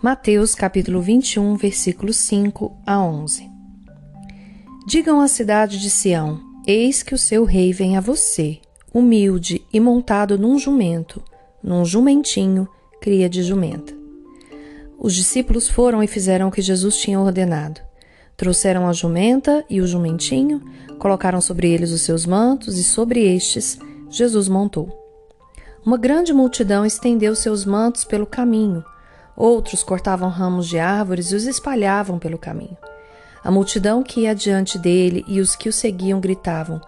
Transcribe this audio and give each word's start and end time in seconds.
Mateus 0.00 0.54
capítulo 0.54 1.00
21, 1.00 1.56
versículos 1.56 2.18
5 2.18 2.82
a 2.86 3.02
11. 3.02 3.50
Digam 4.86 5.20
à 5.20 5.26
cidade 5.26 5.76
de 5.80 5.90
Sião: 5.90 6.40
Eis 6.64 7.02
que 7.02 7.16
o 7.16 7.18
seu 7.18 7.42
rei 7.44 7.72
vem 7.72 7.96
a 7.96 8.00
você, 8.00 8.60
humilde 8.94 9.60
e 9.72 9.80
montado 9.80 10.38
num 10.38 10.56
jumento, 10.56 11.20
num 11.60 11.84
jumentinho, 11.84 12.68
cria 13.00 13.28
de 13.28 13.42
jumenta. 13.42 13.92
Os 14.96 15.16
discípulos 15.16 15.68
foram 15.68 16.00
e 16.00 16.06
fizeram 16.06 16.46
o 16.46 16.52
que 16.52 16.62
Jesus 16.62 16.96
tinha 16.96 17.18
ordenado. 17.18 17.80
Trouxeram 18.36 18.86
a 18.86 18.92
jumenta 18.92 19.64
e 19.68 19.80
o 19.80 19.86
jumentinho, 19.86 20.62
colocaram 21.00 21.40
sobre 21.40 21.72
eles 21.72 21.90
os 21.90 22.02
seus 22.02 22.24
mantos 22.24 22.78
e 22.78 22.84
sobre 22.84 23.34
estes 23.34 23.80
Jesus 24.08 24.48
montou. 24.48 24.96
Uma 25.84 25.98
grande 25.98 26.32
multidão 26.32 26.86
estendeu 26.86 27.34
seus 27.34 27.64
mantos 27.64 28.04
pelo 28.04 28.26
caminho 28.26 28.84
Outros 29.40 29.84
cortavam 29.84 30.28
ramos 30.28 30.66
de 30.66 30.80
árvores 30.80 31.30
e 31.30 31.36
os 31.36 31.46
espalhavam 31.46 32.18
pelo 32.18 32.36
caminho. 32.36 32.76
A 33.44 33.52
multidão 33.52 34.02
que 34.02 34.22
ia 34.22 34.34
diante 34.34 34.76
dele 34.76 35.24
e 35.28 35.40
os 35.40 35.54
que 35.54 35.68
o 35.68 35.72
seguiam 35.72 36.18
gritavam: 36.18 36.80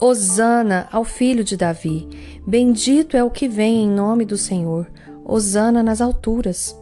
Hosana 0.00 0.86
ao 0.92 1.02
filho 1.02 1.42
de 1.42 1.56
Davi! 1.56 2.08
Bendito 2.46 3.16
é 3.16 3.24
o 3.24 3.30
que 3.30 3.48
vem 3.48 3.82
em 3.82 3.90
nome 3.90 4.24
do 4.24 4.38
Senhor! 4.38 4.86
Hosana 5.24 5.82
nas 5.82 6.00
alturas! 6.00 6.78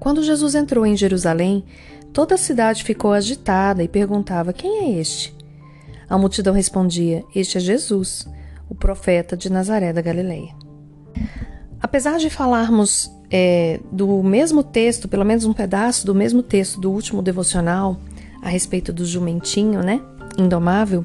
Quando 0.00 0.24
Jesus 0.24 0.56
entrou 0.56 0.84
em 0.84 0.96
Jerusalém, 0.96 1.64
toda 2.12 2.34
a 2.34 2.38
cidade 2.38 2.82
ficou 2.82 3.12
agitada 3.12 3.80
e 3.80 3.86
perguntava: 3.86 4.52
Quem 4.52 4.86
é 4.86 4.98
este? 4.98 5.32
A 6.08 6.18
multidão 6.18 6.52
respondia: 6.52 7.22
Este 7.32 7.58
é 7.58 7.60
Jesus, 7.60 8.26
o 8.68 8.74
profeta 8.74 9.36
de 9.36 9.48
Nazaré 9.52 9.92
da 9.92 10.02
Galileia. 10.02 10.52
Apesar 11.80 12.18
de 12.18 12.28
falarmos 12.28 13.19
é, 13.30 13.80
do 13.92 14.22
mesmo 14.22 14.62
texto, 14.62 15.08
pelo 15.08 15.24
menos 15.24 15.44
um 15.44 15.52
pedaço 15.52 16.04
do 16.04 16.14
mesmo 16.14 16.42
texto 16.42 16.80
do 16.80 16.90
último 16.90 17.22
devocional 17.22 17.96
a 18.42 18.48
respeito 18.48 18.92
do 18.92 19.04
jumentinho, 19.04 19.82
né? 19.82 20.00
Indomável. 20.36 21.04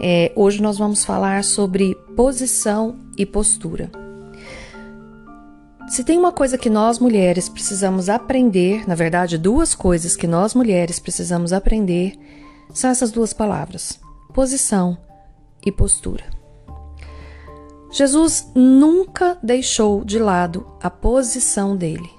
É, 0.00 0.32
hoje 0.34 0.60
nós 0.60 0.76
vamos 0.76 1.04
falar 1.04 1.44
sobre 1.44 1.94
posição 2.16 2.96
e 3.16 3.24
postura. 3.24 3.90
Se 5.88 6.02
tem 6.02 6.18
uma 6.18 6.32
coisa 6.32 6.58
que 6.58 6.68
nós 6.68 6.98
mulheres 6.98 7.48
precisamos 7.48 8.08
aprender, 8.08 8.86
na 8.88 8.94
verdade, 8.96 9.38
duas 9.38 9.74
coisas 9.74 10.16
que 10.16 10.26
nós 10.26 10.52
mulheres 10.52 10.98
precisamos 10.98 11.52
aprender, 11.52 12.14
são 12.74 12.90
essas 12.90 13.12
duas 13.12 13.32
palavras: 13.32 14.00
posição 14.34 14.98
e 15.64 15.70
postura. 15.70 16.24
Jesus 17.96 18.52
nunca 18.54 19.38
deixou 19.42 20.04
de 20.04 20.18
lado 20.18 20.66
a 20.82 20.90
posição 20.90 21.74
dele. 21.74 22.10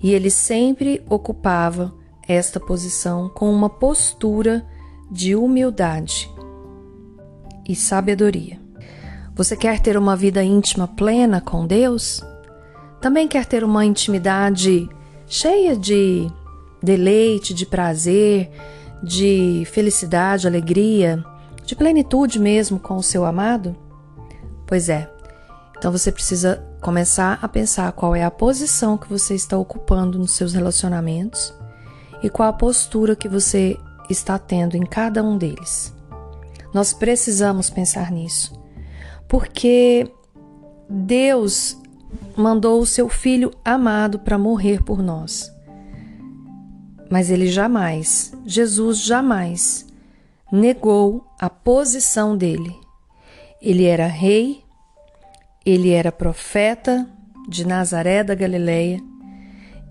E 0.00 0.12
ele 0.12 0.30
sempre 0.30 1.04
ocupava 1.10 1.92
esta 2.28 2.60
posição 2.60 3.28
com 3.28 3.50
uma 3.52 3.68
postura 3.68 4.64
de 5.10 5.34
humildade 5.34 6.30
e 7.68 7.74
sabedoria. 7.74 8.60
Você 9.34 9.56
quer 9.56 9.80
ter 9.80 9.98
uma 9.98 10.14
vida 10.14 10.40
íntima 10.40 10.86
plena 10.86 11.40
com 11.40 11.66
Deus? 11.66 12.22
Também 13.00 13.26
quer 13.26 13.44
ter 13.44 13.64
uma 13.64 13.84
intimidade 13.84 14.88
cheia 15.26 15.74
de 15.74 16.28
deleite, 16.80 17.52
de 17.52 17.66
prazer, 17.66 18.52
de 19.02 19.64
felicidade, 19.66 20.46
alegria, 20.46 21.24
de 21.64 21.74
plenitude 21.74 22.38
mesmo 22.38 22.78
com 22.78 22.98
o 22.98 23.02
seu 23.02 23.24
amado? 23.24 23.87
Pois 24.68 24.90
é. 24.90 25.10
Então 25.78 25.90
você 25.90 26.12
precisa 26.12 26.62
começar 26.82 27.38
a 27.40 27.48
pensar 27.48 27.90
qual 27.92 28.14
é 28.14 28.22
a 28.22 28.30
posição 28.30 28.98
que 28.98 29.08
você 29.08 29.34
está 29.34 29.56
ocupando 29.56 30.18
nos 30.18 30.32
seus 30.32 30.52
relacionamentos 30.52 31.54
e 32.22 32.28
qual 32.28 32.50
a 32.50 32.52
postura 32.52 33.16
que 33.16 33.28
você 33.28 33.78
está 34.10 34.38
tendo 34.38 34.76
em 34.76 34.84
cada 34.84 35.24
um 35.24 35.38
deles. 35.38 35.94
Nós 36.74 36.92
precisamos 36.92 37.70
pensar 37.70 38.12
nisso, 38.12 38.60
porque 39.26 40.12
Deus 40.88 41.78
mandou 42.36 42.82
o 42.82 42.86
seu 42.86 43.08
filho 43.08 43.50
amado 43.64 44.18
para 44.18 44.36
morrer 44.36 44.82
por 44.82 45.02
nós. 45.02 45.50
Mas 47.08 47.30
ele 47.30 47.46
jamais, 47.46 48.34
Jesus 48.44 49.00
jamais, 49.00 49.86
negou 50.52 51.24
a 51.40 51.48
posição 51.48 52.36
dele 52.36 52.87
ele 53.60 53.84
era 53.84 54.06
rei, 54.06 54.62
ele 55.64 55.90
era 55.90 56.12
profeta 56.12 57.08
de 57.48 57.66
Nazaré 57.66 58.22
da 58.22 58.34
Galileia. 58.34 59.00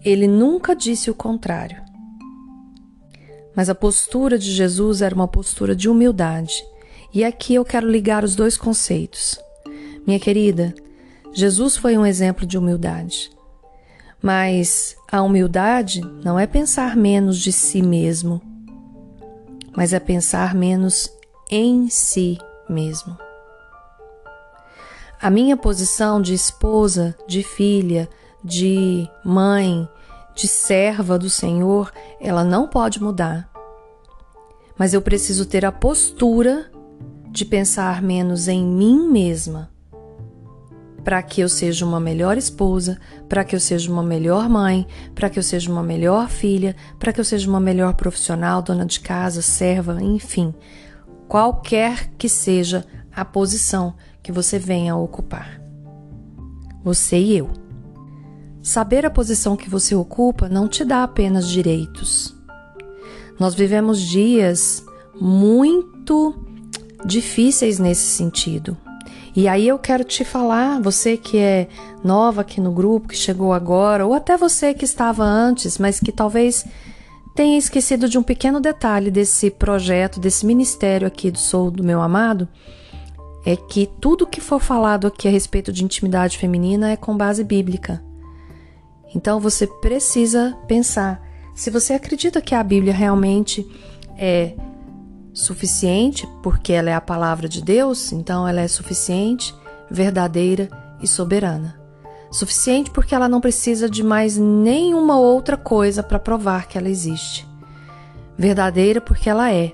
Ele 0.03 0.27
nunca 0.27 0.75
disse 0.75 1.09
o 1.11 1.15
contrário. 1.15 1.81
Mas 3.55 3.69
a 3.69 3.75
postura 3.75 4.37
de 4.37 4.51
Jesus 4.51 5.01
era 5.01 5.13
uma 5.13 5.27
postura 5.27 5.75
de 5.75 5.89
humildade. 5.89 6.63
E 7.13 7.23
aqui 7.23 7.55
eu 7.55 7.65
quero 7.65 7.89
ligar 7.89 8.23
os 8.23 8.35
dois 8.35 8.55
conceitos. 8.57 9.39
Minha 10.05 10.19
querida, 10.19 10.73
Jesus 11.33 11.75
foi 11.75 11.97
um 11.97 12.05
exemplo 12.05 12.45
de 12.45 12.57
humildade. 12.57 13.31
Mas 14.21 14.95
a 15.11 15.21
humildade 15.21 16.01
não 16.23 16.39
é 16.39 16.47
pensar 16.47 16.95
menos 16.95 17.37
de 17.37 17.51
si 17.51 17.81
mesmo, 17.81 18.41
mas 19.75 19.93
é 19.93 19.99
pensar 19.99 20.55
menos 20.55 21.11
em 21.51 21.89
si 21.89 22.37
mesmo. 22.69 23.26
A 25.19 25.31
minha 25.31 25.57
posição 25.57 26.21
de 26.21 26.35
esposa, 26.35 27.15
de 27.27 27.41
filha, 27.41 28.07
de 28.43 29.09
mãe, 29.25 29.89
de 30.35 30.47
serva 30.47 31.17
do 31.17 31.27
Senhor, 31.27 31.91
ela 32.21 32.43
não 32.43 32.67
pode 32.67 33.01
mudar. 33.01 33.49
Mas 34.77 34.93
eu 34.93 35.01
preciso 35.01 35.47
ter 35.47 35.65
a 35.65 35.71
postura 35.71 36.71
de 37.31 37.43
pensar 37.43 37.99
menos 37.99 38.47
em 38.47 38.63
mim 38.63 39.09
mesma, 39.09 39.71
para 41.03 41.23
que 41.23 41.41
eu 41.41 41.49
seja 41.49 41.83
uma 41.83 41.99
melhor 41.99 42.37
esposa, 42.37 42.99
para 43.27 43.43
que 43.43 43.55
eu 43.55 43.59
seja 43.59 43.91
uma 43.91 44.03
melhor 44.03 44.47
mãe, 44.47 44.85
para 45.15 45.31
que 45.31 45.39
eu 45.39 45.43
seja 45.43 45.71
uma 45.71 45.81
melhor 45.81 46.29
filha, 46.29 46.75
para 46.99 47.11
que 47.11 47.19
eu 47.19 47.25
seja 47.25 47.49
uma 47.49 47.59
melhor 47.59 47.95
profissional, 47.95 48.61
dona 48.61 48.85
de 48.85 48.99
casa, 48.99 49.41
serva, 49.41 49.97
enfim, 49.99 50.53
qualquer 51.27 52.11
que 52.19 52.29
seja 52.29 52.85
a 53.11 53.25
posição 53.25 53.95
que 54.27 54.31
você 54.33 54.59
venha 54.59 54.91
a 54.91 54.97
ocupar. 54.97 55.61
Você 56.83 57.17
e 57.17 57.37
eu. 57.37 57.49
Saber 58.61 59.05
a 59.05 59.09
posição 59.09 59.55
que 59.55 59.69
você 59.69 59.95
ocupa 59.95 60.49
não 60.49 60.67
te 60.67 60.83
dá 60.83 61.01
apenas 61.01 61.47
direitos. 61.47 62.35
Nós 63.39 63.55
vivemos 63.55 64.01
dias 64.01 64.83
muito 65.15 66.35
difíceis 67.05 67.79
nesse 67.79 68.07
sentido. 68.07 68.75
E 69.33 69.47
aí 69.47 69.65
eu 69.65 69.79
quero 69.79 70.03
te 70.03 70.25
falar, 70.25 70.81
você 70.81 71.15
que 71.15 71.37
é 71.37 71.69
nova 72.03 72.41
aqui 72.41 72.59
no 72.59 72.73
grupo, 72.73 73.07
que 73.07 73.15
chegou 73.15 73.53
agora, 73.53 74.05
ou 74.05 74.13
até 74.13 74.35
você 74.35 74.73
que 74.73 74.83
estava 74.83 75.23
antes, 75.23 75.77
mas 75.77 76.01
que 76.01 76.11
talvez 76.11 76.65
tenha 77.33 77.57
esquecido 77.57 78.09
de 78.09 78.17
um 78.17 78.23
pequeno 78.23 78.59
detalhe 78.59 79.09
desse 79.09 79.49
projeto, 79.49 80.19
desse 80.19 80.45
ministério 80.45 81.07
aqui 81.07 81.31
do 81.31 81.37
Sou 81.37 81.71
do 81.71 81.81
Meu 81.81 82.01
Amado, 82.01 82.45
é 83.47 83.55
que 83.55 83.87
tudo 84.01 84.27
que 84.27 84.41
for 84.41 84.59
falado 84.59 85.07
aqui 85.07 85.25
a 85.25 85.31
respeito 85.31 85.71
de 85.71 85.81
intimidade 85.81 86.37
feminina 86.37 86.91
é 86.91 86.97
com 86.97 87.15
base 87.15 87.45
bíblica. 87.45 88.03
Então 89.15 89.39
você 89.39 89.65
precisa 89.65 90.57
pensar 90.67 91.25
se 91.55 91.69
você 91.69 91.93
acredita 91.93 92.41
que 92.41 92.53
a 92.53 92.61
Bíblia 92.61 92.93
realmente 92.93 93.65
é 94.17 94.53
suficiente, 95.31 96.27
porque 96.43 96.73
ela 96.73 96.89
é 96.89 96.93
a 96.93 96.99
palavra 96.99 97.47
de 97.47 97.63
Deus, 97.63 98.11
então 98.11 98.45
ela 98.45 98.59
é 98.59 98.67
suficiente, 98.67 99.55
verdadeira 99.89 100.67
e 101.01 101.07
soberana. 101.07 101.79
Suficiente 102.29 102.91
porque 102.91 103.15
ela 103.15 103.29
não 103.29 103.39
precisa 103.39 103.89
de 103.89 104.03
mais 104.03 104.35
nenhuma 104.35 105.17
outra 105.17 105.55
coisa 105.55 106.03
para 106.03 106.19
provar 106.19 106.67
que 106.67 106.77
ela 106.77 106.89
existe. 106.89 107.47
Verdadeira 108.37 108.99
porque 108.99 109.29
ela 109.29 109.53
é. 109.53 109.71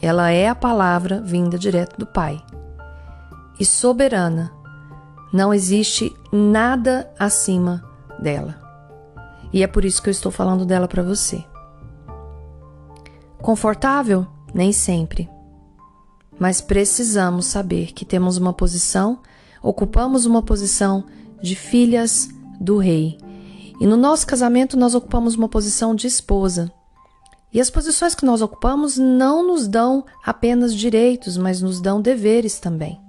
Ela 0.00 0.30
é 0.30 0.48
a 0.48 0.54
palavra 0.54 1.20
vinda 1.20 1.58
direto 1.58 1.98
do 1.98 2.06
Pai 2.06 2.42
e 3.60 3.64
soberana. 3.64 4.50
Não 5.30 5.52
existe 5.52 6.12
nada 6.32 7.12
acima 7.18 7.84
dela. 8.18 8.58
E 9.52 9.62
é 9.62 9.66
por 9.66 9.84
isso 9.84 10.02
que 10.02 10.08
eu 10.08 10.12
estou 10.12 10.32
falando 10.32 10.64
dela 10.64 10.88
para 10.88 11.02
você. 11.02 11.44
Confortável? 13.42 14.26
Nem 14.54 14.72
sempre. 14.72 15.28
Mas 16.38 16.60
precisamos 16.60 17.46
saber 17.46 17.92
que 17.92 18.04
temos 18.04 18.38
uma 18.38 18.52
posição, 18.52 19.20
ocupamos 19.62 20.24
uma 20.24 20.42
posição 20.42 21.04
de 21.42 21.54
filhas 21.54 22.28
do 22.58 22.78
rei. 22.78 23.18
E 23.80 23.86
no 23.86 23.96
nosso 23.96 24.26
casamento 24.26 24.76
nós 24.76 24.94
ocupamos 24.94 25.34
uma 25.34 25.48
posição 25.48 25.94
de 25.94 26.06
esposa. 26.06 26.72
E 27.52 27.60
as 27.60 27.70
posições 27.70 28.14
que 28.14 28.24
nós 28.24 28.40
ocupamos 28.40 28.96
não 28.96 29.46
nos 29.46 29.66
dão 29.66 30.04
apenas 30.24 30.74
direitos, 30.74 31.36
mas 31.36 31.60
nos 31.60 31.80
dão 31.80 32.00
deveres 32.00 32.60
também. 32.60 33.00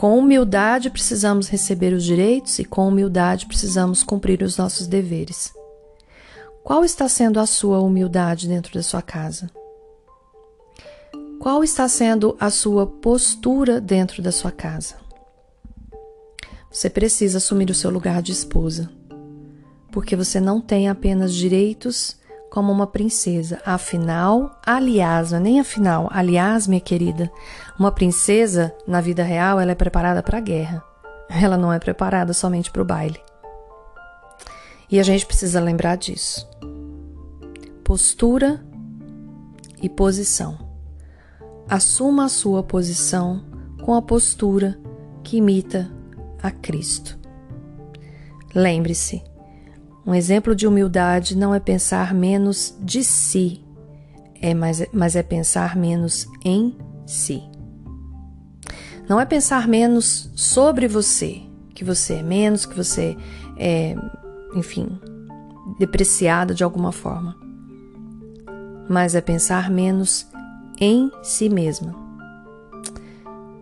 Com 0.00 0.18
humildade 0.18 0.88
precisamos 0.88 1.46
receber 1.48 1.92
os 1.92 2.04
direitos 2.04 2.58
e 2.58 2.64
com 2.64 2.88
humildade 2.88 3.44
precisamos 3.44 4.02
cumprir 4.02 4.42
os 4.42 4.56
nossos 4.56 4.86
deveres. 4.86 5.52
Qual 6.64 6.82
está 6.86 7.06
sendo 7.06 7.38
a 7.38 7.44
sua 7.44 7.80
humildade 7.80 8.48
dentro 8.48 8.72
da 8.72 8.82
sua 8.82 9.02
casa? 9.02 9.50
Qual 11.38 11.62
está 11.62 11.86
sendo 11.86 12.34
a 12.40 12.48
sua 12.48 12.86
postura 12.86 13.78
dentro 13.78 14.22
da 14.22 14.32
sua 14.32 14.50
casa? 14.50 14.94
Você 16.72 16.88
precisa 16.88 17.36
assumir 17.36 17.68
o 17.68 17.74
seu 17.74 17.90
lugar 17.90 18.22
de 18.22 18.32
esposa, 18.32 18.90
porque 19.92 20.16
você 20.16 20.40
não 20.40 20.62
tem 20.62 20.88
apenas 20.88 21.34
direitos 21.34 22.16
como 22.50 22.72
uma 22.72 22.86
princesa. 22.86 23.62
Afinal, 23.64 24.58
aliás, 24.66 25.30
não 25.30 25.38
é 25.38 25.40
nem 25.40 25.60
afinal, 25.60 26.08
aliás, 26.12 26.66
minha 26.66 26.80
querida, 26.80 27.30
uma 27.78 27.92
princesa 27.92 28.74
na 28.86 29.00
vida 29.00 29.22
real 29.22 29.60
ela 29.60 29.72
é 29.72 29.74
preparada 29.74 30.22
para 30.22 30.38
a 30.38 30.40
guerra. 30.42 30.84
Ela 31.30 31.56
não 31.56 31.72
é 31.72 31.78
preparada 31.78 32.32
somente 32.32 32.72
para 32.72 32.82
o 32.82 32.84
baile. 32.84 33.20
E 34.90 34.98
a 34.98 35.02
gente 35.04 35.24
precisa 35.24 35.60
lembrar 35.60 35.96
disso. 35.96 36.48
Postura 37.84 38.60
e 39.80 39.88
posição. 39.88 40.58
Assuma 41.68 42.24
a 42.24 42.28
sua 42.28 42.64
posição 42.64 43.44
com 43.84 43.94
a 43.94 44.02
postura 44.02 44.76
que 45.22 45.36
imita 45.36 45.88
a 46.42 46.50
Cristo. 46.50 47.16
Lembre-se, 48.52 49.22
um 50.06 50.14
exemplo 50.14 50.54
de 50.54 50.66
humildade 50.66 51.36
não 51.36 51.54
é 51.54 51.60
pensar 51.60 52.14
menos 52.14 52.74
de 52.80 53.04
si, 53.04 53.64
é 54.40 54.54
mas, 54.54 54.84
mas 54.92 55.14
é 55.14 55.22
pensar 55.22 55.76
menos 55.76 56.26
em 56.44 56.76
si. 57.06 57.42
Não 59.08 59.20
é 59.20 59.24
pensar 59.24 59.68
menos 59.68 60.30
sobre 60.34 60.86
você, 60.86 61.42
que 61.74 61.84
você 61.84 62.14
é 62.14 62.22
menos, 62.22 62.64
que 62.64 62.76
você 62.76 63.16
é, 63.56 63.94
enfim, 64.54 64.98
depreciada 65.78 66.54
de 66.54 66.64
alguma 66.64 66.92
forma. 66.92 67.36
Mas 68.88 69.14
é 69.14 69.20
pensar 69.20 69.70
menos 69.70 70.26
em 70.80 71.10
si 71.22 71.48
mesma. 71.48 71.94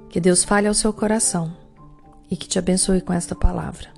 Que 0.08 0.20
Deus 0.20 0.44
fale 0.44 0.68
ao 0.68 0.74
seu 0.74 0.92
coração 0.92 1.52
e 2.30 2.36
que 2.36 2.48
te 2.48 2.58
abençoe 2.58 3.00
com 3.00 3.12
esta 3.12 3.34
palavra. 3.34 3.97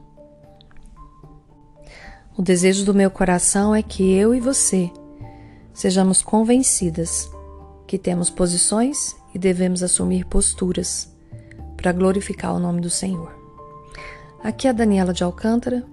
O 2.41 2.43
desejo 2.43 2.87
do 2.87 2.95
meu 2.95 3.11
coração 3.11 3.75
é 3.75 3.83
que 3.83 4.15
eu 4.15 4.35
e 4.35 4.41
você 4.41 4.91
sejamos 5.75 6.23
convencidas 6.23 7.31
que 7.87 7.99
temos 7.99 8.31
posições 8.31 9.15
e 9.35 9.39
devemos 9.39 9.83
assumir 9.83 10.25
posturas 10.25 11.15
para 11.77 11.93
glorificar 11.93 12.55
o 12.55 12.59
nome 12.59 12.81
do 12.81 12.89
Senhor. 12.89 13.31
Aqui 14.43 14.67
é 14.67 14.71
a 14.71 14.73
Daniela 14.73 15.13
de 15.13 15.23
Alcântara, 15.23 15.85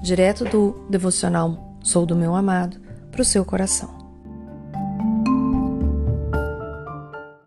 direto 0.00 0.46
do 0.46 0.86
devocional 0.88 1.76
Sou 1.82 2.06
do 2.06 2.16
Meu 2.16 2.34
Amado, 2.34 2.80
para 3.12 3.20
o 3.20 3.24
seu 3.24 3.44
coração. 3.44 3.99